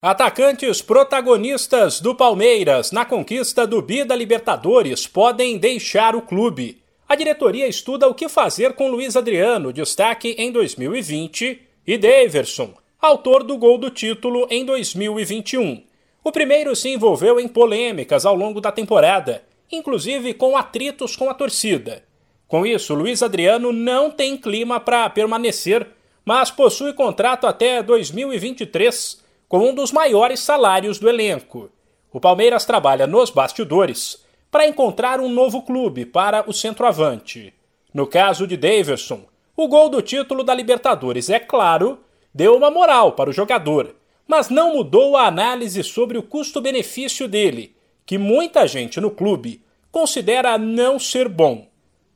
[0.00, 6.80] Atacantes protagonistas do Palmeiras na conquista do Bida Libertadores podem deixar o clube.
[7.08, 13.42] A diretoria estuda o que fazer com Luiz Adriano, destaque em 2020, e Daverson, autor
[13.42, 15.82] do gol do título em 2021.
[16.22, 21.34] O primeiro se envolveu em polêmicas ao longo da temporada, inclusive com atritos com a
[21.34, 22.04] torcida.
[22.46, 25.88] Com isso, Luiz Adriano não tem clima para permanecer,
[26.24, 31.70] mas possui contrato até 2023 com um dos maiores salários do elenco.
[32.12, 37.54] O Palmeiras trabalha nos bastidores para encontrar um novo clube para o centroavante.
[37.92, 39.22] No caso de Daverson,
[39.56, 42.00] o gol do título da Libertadores, é claro,
[42.32, 43.94] deu uma moral para o jogador,
[44.26, 47.74] mas não mudou a análise sobre o custo-benefício dele,
[48.04, 51.66] que muita gente no clube considera não ser bom.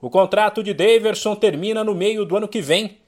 [0.00, 2.98] O contrato de Daverson termina no meio do ano que vem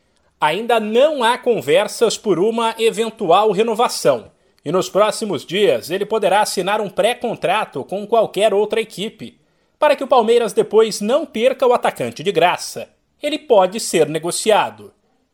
[0.41, 4.30] ainda não há conversas por uma eventual renovação.
[4.65, 9.39] E nos próximos dias ele poderá assinar um pré-contrato com qualquer outra equipe.
[9.78, 12.89] Para que o Palmeiras depois não perca o atacante de graça,
[13.23, 14.92] ele pode ser negociado.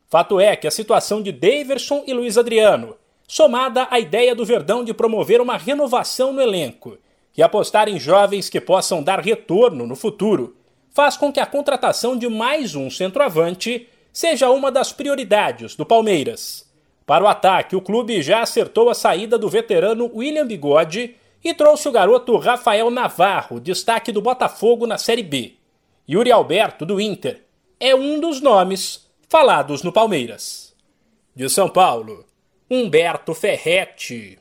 [0.09, 2.97] Fato é que a situação de Daverson e Luiz Adriano,
[3.29, 6.99] somada à ideia do Verdão de promover uma renovação no elenco
[7.37, 10.57] e apostar em jovens que possam dar retorno no futuro,
[10.91, 16.69] faz com que a contratação de mais um centroavante seja uma das prioridades do Palmeiras.
[17.07, 21.89] Para o ataque, o clube já acertou a saída do veterano William Bigode e trouxe
[21.89, 25.55] o garoto Rafael Navarro, destaque do Botafogo na Série B.
[26.09, 27.43] Yuri Alberto, do Inter,
[27.79, 30.75] é um dos nomes falados no Palmeiras.
[31.35, 32.27] De São Paulo,
[32.71, 34.39] Humberto Ferretti.